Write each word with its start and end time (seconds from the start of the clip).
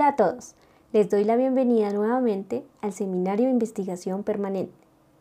Hola 0.00 0.08
a 0.08 0.16
todos, 0.16 0.54
les 0.94 1.10
doy 1.10 1.24
la 1.24 1.36
bienvenida 1.36 1.92
nuevamente 1.92 2.64
al 2.80 2.94
Seminario 2.94 3.44
de 3.44 3.52
Investigación 3.52 4.22
Permanente. 4.22 4.72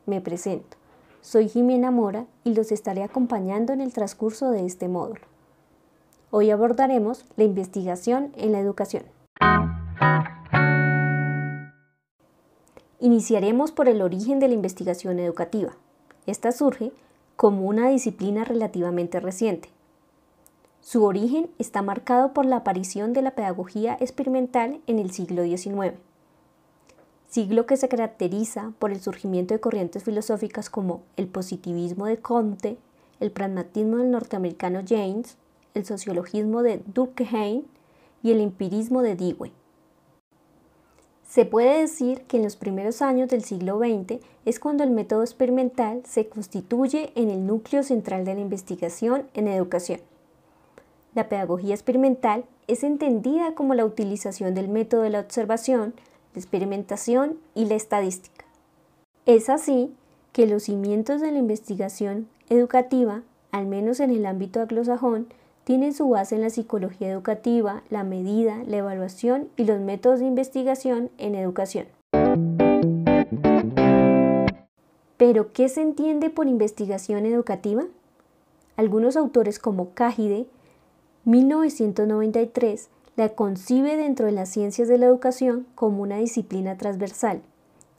Me 0.06 0.22
presento, 0.22 0.78
soy 1.20 1.50
Jimena 1.50 1.92
Mora 1.92 2.28
y 2.46 2.54
los 2.54 2.72
estaré 2.72 3.04
acompañando 3.04 3.74
en 3.74 3.82
el 3.82 3.92
transcurso 3.92 4.52
de 4.52 4.66
este 4.66 4.88
módulo. 4.88 5.20
Hoy 6.32 6.50
abordaremos 6.50 7.26
la 7.36 7.44
investigación 7.44 8.32
en 8.38 8.54
la 8.54 8.62
educación. 8.62 9.04
Iniciaremos 13.02 13.74
por 13.74 13.90
el 13.90 14.02
origen 14.02 14.40
de 14.40 14.48
la 14.48 14.54
investigación 14.54 15.20
educativa. 15.20 15.74
Esta 16.26 16.54
surge 16.54 16.94
como 17.36 17.68
una 17.68 17.90
disciplina 17.90 18.46
relativamente 18.46 19.20
reciente. 19.20 19.72
Su 20.82 21.04
origen 21.04 21.50
está 21.60 21.82
marcado 21.82 22.34
por 22.34 22.46
la 22.46 22.58
aparición 22.58 23.14
de 23.14 23.22
la 23.22 23.32
pedagogía 23.32 23.98
experimental 24.00 24.80
en 24.88 24.98
el 24.98 25.12
siglo 25.12 25.44
XIX, 25.44 25.94
siglo 27.28 27.66
que 27.66 27.78
se 27.78 27.90
caracteriza 27.90 28.72
por 28.80 28.92
el 28.92 29.02
surgimiento 29.02 29.54
de 29.54 29.60
corrientes 29.60 30.04
filosóficas 30.04 30.70
como 30.70 31.04
el 31.18 31.28
positivismo 31.28 32.06
de 32.06 32.18
Comte, 32.18 32.78
el 33.20 33.32
pragmatismo 33.32 33.98
del 33.98 34.10
norteamericano 34.10 34.82
James, 34.88 35.38
el 35.74 35.86
sociologismo 35.86 36.64
de 36.64 36.82
Durkheim 36.88 37.64
y 38.24 38.32
el 38.32 38.40
empirismo 38.40 39.02
de 39.02 39.16
Dewey. 39.16 39.52
Se 41.28 41.46
puede 41.46 41.82
decir 41.82 42.22
que 42.22 42.38
en 42.38 42.44
los 42.44 42.56
primeros 42.56 43.04
años 43.04 43.30
del 43.30 43.44
siglo 43.44 43.78
XX 43.78 44.20
es 44.46 44.60
cuando 44.60 44.84
el 44.84 44.90
método 44.90 45.22
experimental 45.22 46.02
se 46.06 46.28
constituye 46.28 47.12
en 47.14 47.30
el 47.30 47.46
núcleo 47.46 47.84
central 47.84 48.26
de 48.26 48.34
la 48.34 48.40
investigación 48.40 49.28
en 49.36 49.48
educación. 49.48 50.00
La 51.16 51.28
pedagogía 51.28 51.74
experimental 51.74 52.46
es 52.68 52.84
entendida 52.84 53.56
como 53.56 53.74
la 53.74 53.86
utilización 53.86 54.54
del 54.54 54.70
método 54.70 55.02
de 55.02 55.10
la 55.10 55.20
observación, 55.20 55.94
la 56.34 56.40
experimentación 56.40 57.40
y 57.56 57.66
la 57.66 57.76
estadística. 57.76 58.46
Es 59.26 59.50
así 59.50 59.92
que 60.34 60.46
los 60.46 60.64
cimientos 60.64 61.20
de 61.22 61.32
la 61.32 61.40
investigación 61.40 62.28
educativa, 62.50 63.24
al 63.52 63.66
menos 63.66 64.00
en 64.00 64.12
el 64.12 64.26
ámbito 64.26 64.62
anglosajón, 64.62 65.28
tienen 65.64 65.94
su 65.94 66.10
base 66.10 66.36
en 66.36 66.42
la 66.42 66.50
psicología 66.50 67.10
educativa, 67.10 67.84
la 67.90 68.04
medida, 68.04 68.64
la 68.66 68.78
evaluación 68.78 69.50
y 69.58 69.66
los 69.66 69.80
métodos 69.80 70.20
de 70.20 70.26
investigación 70.26 71.10
en 71.18 71.36
educación. 71.36 71.88
Pero, 75.18 75.52
¿qué 75.54 75.70
se 75.70 75.82
entiende 75.82 76.30
por 76.30 76.48
investigación 76.48 77.26
educativa? 77.26 77.86
Algunos 78.78 79.18
autores 79.18 79.60
como 79.60 79.94
Cajide, 79.94 80.48
1993, 81.26 82.90
la 83.18 83.30
concibe 83.30 83.98
dentro 83.98 84.26
de 84.26 84.32
las 84.32 84.50
ciencias 84.50 84.88
de 84.88 84.98
la 84.98 85.08
educación 85.08 85.68
como 85.76 86.02
una 86.02 86.18
disciplina 86.18 86.78
transversal 86.78 87.42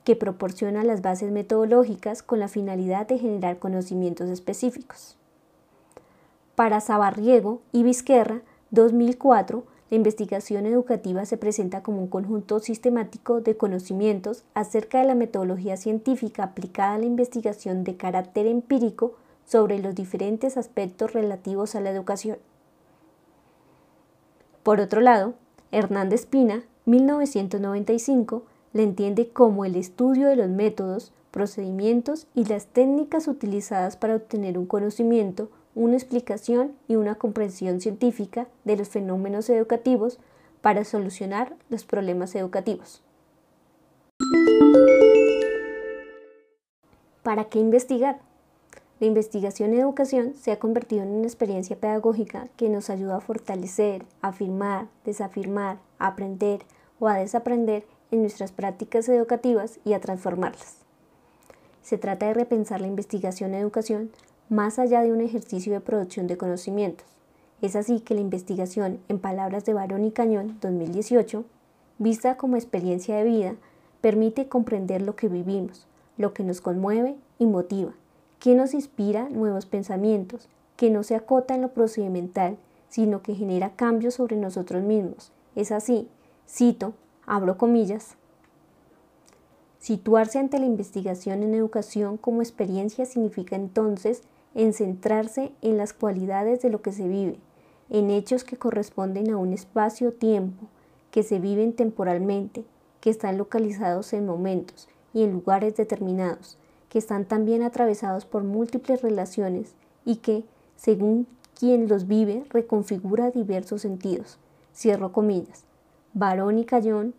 que 0.05 0.17
proporciona 0.17 0.83
las 0.85 1.03
bases 1.03 1.31
metodológicas 1.31 2.23
con 2.23 2.41
la 2.41 2.49
finalidad 2.49 3.07
de 3.07 3.19
generar 3.19 3.59
conocimientos 3.59 4.31
específicos. 4.31 5.19
Para 6.55 6.81
Sabarriego 6.81 7.61
y 7.73 7.83
Vizquerra, 7.83 8.41
2004, 8.71 9.65
la 9.91 9.97
investigación 9.97 10.65
educativa 10.67 11.27
se 11.27 11.37
presenta 11.37 11.83
como 11.83 12.01
un 12.01 12.09
conjunto 12.09 12.59
sistemático 12.61 13.41
de 13.41 13.57
conocimientos 13.57 14.45
acerca 14.55 15.01
de 15.01 15.07
la 15.07 15.15
metodología 15.15 15.77
científica 15.77 16.45
aplicada 16.45 16.95
a 16.95 16.99
la 16.99 17.07
investigación 17.07 17.85
de 17.85 17.97
carácter 17.97 18.47
empírico 18.47 19.17
sobre 19.45 19.79
los 19.79 19.95
diferentes 19.95 20.57
aspectos 20.57 21.13
relativos 21.13 21.75
a 21.75 21.81
la 21.81 21.91
educación. 21.91 22.39
Por 24.63 24.81
otro 24.81 25.01
lado, 25.01 25.35
Hernández 25.73 26.27
Pina, 26.27 26.65
1995, 26.87 28.45
la 28.73 28.83
entiende 28.83 29.29
como 29.29 29.65
el 29.65 29.77
estudio 29.77 30.29
de 30.29 30.37
los 30.37 30.49
métodos, 30.49 31.13
procedimientos 31.31 32.27
y 32.35 32.45
las 32.45 32.67
técnicas 32.67 33.29
utilizadas 33.29 33.97
para 33.97 34.17
obtener 34.17 34.59
un 34.59 34.67
conocimiento 34.67 35.51
una 35.75 35.97
explicación 35.97 36.73
y 36.89 36.97
una 36.97 37.15
comprensión 37.15 37.81
científica 37.81 38.49
de 38.65 38.77
los 38.77 38.89
fenómenos 38.89 39.49
educativos 39.51 40.19
para 40.61 40.85
solucionar 40.85 41.57
los 41.69 41.85
problemas 41.85 42.35
educativos. 42.35 43.03
¿Para 47.23 47.45
qué 47.45 47.59
investigar? 47.59 48.21
La 49.01 49.07
investigación 49.07 49.73
educación 49.73 50.35
se 50.35 50.53
ha 50.53 50.59
convertido 50.59 51.03
en 51.03 51.09
una 51.09 51.27
experiencia 51.27 51.75
pedagógica 51.75 52.49
que 52.59 52.69
nos 52.69 52.91
ayuda 52.91 53.17
a 53.17 53.21
fortalecer, 53.21 54.05
afirmar, 54.21 54.89
desafirmar, 55.07 55.79
aprender 55.99 56.61
o 56.99 57.09
a 57.09 57.15
desaprender 57.15 57.87
en 58.11 58.21
nuestras 58.21 58.53
prácticas 58.53 59.09
educativas 59.09 59.81
y 59.87 59.95
a 59.95 60.01
transformarlas. 60.01 60.77
Se 61.81 61.97
trata 61.97 62.27
de 62.27 62.35
repensar 62.35 62.83
la 62.83 62.89
investigación 62.89 63.55
educación 63.55 64.11
más 64.51 64.79
allá 64.79 65.01
de 65.01 65.15
un 65.15 65.23
ejercicio 65.23 65.73
de 65.73 65.81
producción 65.81 66.27
de 66.27 66.37
conocimientos. 66.37 67.07
Es 67.63 67.77
así 67.77 68.01
que 68.01 68.13
la 68.13 68.21
investigación, 68.21 69.01
en 69.09 69.19
palabras 69.19 69.65
de 69.65 69.73
Barón 69.73 70.05
y 70.05 70.11
Cañón 70.11 70.59
2018, 70.61 71.47
vista 71.99 72.37
como 72.37 72.57
experiencia 72.57 73.17
de 73.17 73.25
vida, 73.25 73.55
permite 74.03 74.49
comprender 74.49 75.01
lo 75.01 75.17
que 75.17 75.29
vivimos, 75.29 75.87
lo 76.19 76.35
que 76.35 76.45
nos 76.45 76.61
conmueve 76.61 77.17
y 77.39 77.47
motiva, 77.47 77.95
que 78.41 78.57
nos 78.57 78.75
inspira 78.75 79.29
nuevos 79.29 79.67
pensamientos, 79.67 80.49
que 80.77 80.91
no 80.91 81.05
se 81.05 81.15
acota 81.15 81.55
en 81.55 81.63
lo 81.63 81.69
procedimental, 81.69 82.57
sino 82.89 83.23
que 83.23 83.37
genera 83.37 83.77
cambios 83.77 84.15
sobre 84.15 84.35
nosotros 84.35 84.83
mismos. 84.83 85.31
Es 85.55 85.71
así, 85.71 86.09
cito, 86.49 86.95
abro 87.27 87.57
comillas, 87.57 88.17
Situarse 89.81 90.39
ante 90.39 90.59
la 90.59 90.67
investigación 90.67 91.43
en 91.43 91.55
educación 91.55 92.19
como 92.19 92.43
experiencia 92.43 93.07
significa 93.07 93.57
entonces 93.57 94.23
en 94.55 94.75
centrarse 94.75 95.53
en 95.63 95.79
las 95.79 95.95
cualidades 95.95 96.61
de 96.61 96.69
lo 96.69 96.83
que 96.83 96.93
se 96.93 97.09
vive, 97.09 97.39
en 97.89 98.11
hechos 98.11 98.45
que 98.45 98.59
corresponden 98.59 99.31
a 99.31 99.39
un 99.39 99.55
espacio-tiempo, 99.55 100.67
que 101.11 101.23
se 101.23 101.39
viven 101.39 101.73
temporalmente, 101.73 102.67
que 103.01 103.09
están 103.09 103.39
localizados 103.39 104.13
en 104.13 104.27
momentos 104.27 104.87
y 105.15 105.23
en 105.23 105.33
lugares 105.33 105.77
determinados, 105.77 106.59
que 106.91 106.99
están 106.99 107.25
también 107.25 107.63
atravesados 107.63 108.27
por 108.27 108.43
múltiples 108.43 109.01
relaciones 109.01 109.75
y 110.05 110.17
que, 110.17 110.45
según 110.77 111.27
quien 111.55 111.89
los 111.89 112.07
vive, 112.07 112.45
reconfigura 112.51 113.31
diversos 113.31 113.83
sentidos. 113.83 114.39
Cierro 114.75 115.13
comillas. 115.13 115.65
Barón 116.13 116.59
y 116.59 116.65
Cayón, 116.65 117.15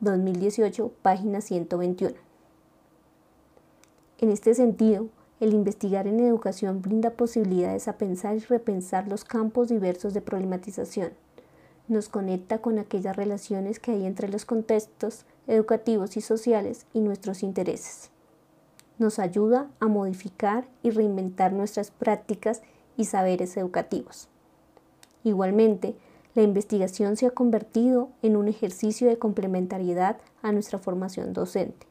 2018, 0.00 0.92
página 1.00 1.40
121. 1.40 2.14
En 4.18 4.30
este 4.30 4.54
sentido, 4.54 5.08
el 5.40 5.54
investigar 5.54 6.06
en 6.06 6.20
educación 6.20 6.82
brinda 6.82 7.10
posibilidades 7.10 7.88
a 7.88 7.96
pensar 7.96 8.36
y 8.36 8.40
repensar 8.40 9.08
los 9.08 9.24
campos 9.24 9.68
diversos 9.68 10.12
de 10.12 10.20
problematización. 10.20 11.12
Nos 11.88 12.08
conecta 12.08 12.58
con 12.58 12.78
aquellas 12.78 13.16
relaciones 13.16 13.80
que 13.80 13.92
hay 13.92 14.04
entre 14.04 14.28
los 14.28 14.44
contextos 14.44 15.24
educativos 15.46 16.16
y 16.16 16.20
sociales 16.20 16.86
y 16.92 17.00
nuestros 17.00 17.42
intereses. 17.42 18.10
Nos 18.98 19.18
ayuda 19.18 19.70
a 19.80 19.88
modificar 19.88 20.66
y 20.82 20.90
reinventar 20.90 21.52
nuestras 21.52 21.90
prácticas 21.90 22.62
y 22.96 23.06
saberes 23.06 23.56
educativos. 23.56 24.28
Igualmente, 25.24 25.96
la 26.34 26.42
investigación 26.42 27.16
se 27.16 27.26
ha 27.26 27.30
convertido 27.30 28.10
en 28.22 28.36
un 28.36 28.48
ejercicio 28.48 29.08
de 29.08 29.18
complementariedad 29.18 30.18
a 30.42 30.52
nuestra 30.52 30.78
formación 30.78 31.32
docente 31.32 31.86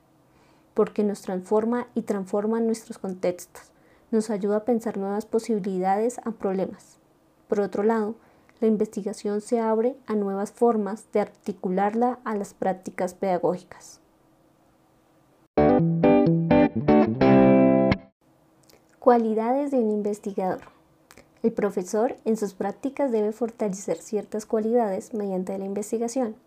porque 0.73 1.03
nos 1.03 1.21
transforma 1.21 1.87
y 1.93 2.01
transforma 2.01 2.59
nuestros 2.59 2.97
contextos, 2.97 3.71
nos 4.11 4.29
ayuda 4.29 4.57
a 4.57 4.65
pensar 4.65 4.97
nuevas 4.97 5.25
posibilidades 5.25 6.19
a 6.19 6.31
problemas. 6.31 6.97
Por 7.47 7.59
otro 7.59 7.83
lado, 7.83 8.15
la 8.59 8.67
investigación 8.67 9.41
se 9.41 9.59
abre 9.59 9.95
a 10.07 10.15
nuevas 10.15 10.51
formas 10.51 11.05
de 11.11 11.21
articularla 11.21 12.19
a 12.23 12.35
las 12.35 12.53
prácticas 12.53 13.13
pedagógicas. 13.13 13.99
Cualidades 19.03 19.69
de 19.71 19.79
un 19.79 19.91
investigador. 19.91 20.61
El 21.41 21.51
profesor 21.51 22.15
en 22.23 22.37
sus 22.37 22.53
prácticas 22.53 23.11
debe 23.11 23.33
fortalecer 23.33 23.97
ciertas 23.97 24.45
cualidades 24.45 25.13
mediante 25.13 25.57
la 25.57 25.65
investigación 25.65 26.37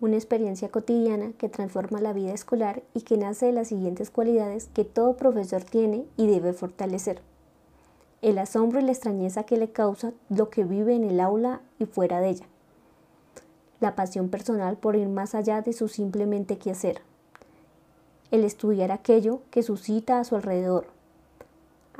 una 0.00 0.16
experiencia 0.16 0.70
cotidiana 0.70 1.32
que 1.36 1.50
transforma 1.50 2.00
la 2.00 2.14
vida 2.14 2.32
escolar 2.32 2.82
y 2.94 3.02
que 3.02 3.18
nace 3.18 3.44
de 3.44 3.52
las 3.52 3.68
siguientes 3.68 4.08
cualidades 4.08 4.70
que 4.72 4.86
todo 4.86 5.18
profesor 5.18 5.62
tiene 5.62 6.06
y 6.16 6.26
debe 6.26 6.54
fortalecer. 6.54 7.20
El 8.22 8.38
asombro 8.38 8.80
y 8.80 8.84
la 8.84 8.92
extrañeza 8.92 9.44
que 9.44 9.58
le 9.58 9.70
causa 9.70 10.14
lo 10.30 10.48
que 10.48 10.64
vive 10.64 10.94
en 10.94 11.04
el 11.04 11.20
aula 11.20 11.60
y 11.78 11.84
fuera 11.84 12.22
de 12.22 12.30
ella. 12.30 12.46
La 13.80 13.94
pasión 13.94 14.30
personal 14.30 14.78
por 14.78 14.96
ir 14.96 15.10
más 15.10 15.34
allá 15.34 15.60
de 15.60 15.74
su 15.74 15.86
simplemente 15.88 16.56
quehacer. 16.56 17.02
El 18.30 18.44
estudiar 18.44 18.90
aquello 18.90 19.42
que 19.50 19.62
suscita 19.62 20.18
a 20.18 20.24
su 20.24 20.34
alrededor. 20.34 20.86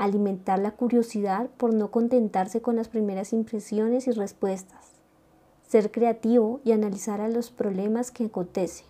Alimentar 0.01 0.59
la 0.59 0.73
curiosidad 0.73 1.49
por 1.57 1.75
no 1.75 1.93
contentarse 1.93 2.61
con 2.61 2.75
las 2.75 2.89
primeras 2.89 3.33
impresiones 3.33 4.09
y 4.09 4.11
respuestas 4.11 5.01
ser 5.71 5.93
creativo 5.93 6.61
y 6.65 6.73
analizar 6.73 7.21
a 7.21 7.29
los 7.29 7.53
problemas 7.53 8.11
que 8.11 8.25
acontece. 8.25 8.83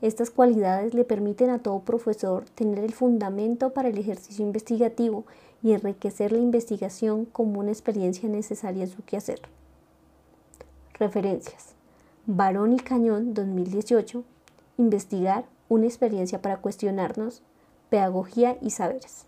Estas 0.00 0.30
cualidades 0.30 0.94
le 0.94 1.04
permiten 1.04 1.50
a 1.50 1.58
todo 1.58 1.80
profesor 1.80 2.46
tener 2.48 2.78
el 2.78 2.94
fundamento 2.94 3.74
para 3.74 3.90
el 3.90 3.98
ejercicio 3.98 4.42
investigativo 4.42 5.26
y 5.62 5.72
enriquecer 5.72 6.32
la 6.32 6.38
investigación 6.38 7.26
como 7.26 7.60
una 7.60 7.72
experiencia 7.72 8.26
necesaria 8.26 8.84
en 8.84 8.90
su 8.90 9.04
quehacer. 9.04 9.42
Referencias. 10.94 11.74
Barón 12.24 12.72
y 12.72 12.78
Cañón 12.78 13.34
2018. 13.34 14.24
Investigar 14.78 15.44
una 15.68 15.84
experiencia 15.84 16.40
para 16.40 16.56
cuestionarnos. 16.56 17.42
Pedagogía 17.90 18.56
y 18.62 18.70
saberes. 18.70 19.26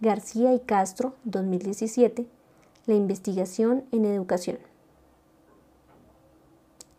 García 0.00 0.52
y 0.54 0.60
Castro 0.60 1.14
2017. 1.24 2.26
La 2.86 2.94
investigación 2.94 3.84
en 3.92 4.04
educación. 4.04 4.58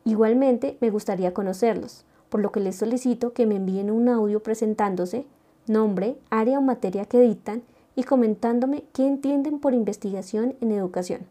Igualmente, 0.06 0.78
me 0.82 0.90
gustaría 0.90 1.34
conocerlos 1.34 2.06
por 2.30 2.42
lo 2.42 2.52
que 2.52 2.60
les 2.60 2.76
solicito 2.76 3.34
que 3.34 3.46
me 3.46 3.56
envíen 3.56 3.92
un 3.92 4.10
audio 4.10 4.42
presentándose, 4.42 5.26
nombre, 5.68 6.18
área 6.30 6.60
o 6.60 6.62
materia 6.62 7.06
que 7.06 7.20
dictan 7.20 7.64
y 7.96 8.04
comentándome 8.04 8.84
qué 8.94 9.06
entienden 9.08 9.60
por 9.60 9.74
investigación 9.74 10.56
en 10.62 10.72
educación. 10.72 11.22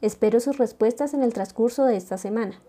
Espero 0.00 0.40
sus 0.40 0.58
respuestas 0.58 1.14
en 1.14 1.22
el 1.22 1.32
transcurso 1.32 1.84
de 1.84 1.96
esta 1.96 2.18
semana. 2.18 2.60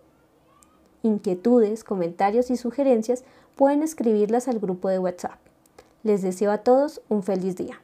Inquietudes, 1.01 1.83
comentarios 1.83 2.50
y 2.50 2.57
sugerencias 2.57 3.24
pueden 3.56 3.83
escribirlas 3.83 4.48
al 4.48 4.60
grupo 4.60 4.89
de 4.89 5.00
WhatsApp. 5.00 5.39
Les 6.04 6.21
deseo 6.21 6.51
a 6.51 6.60
todos 6.60 7.01
un 7.10 7.24
feliz 7.24 7.56
día. 7.56 7.80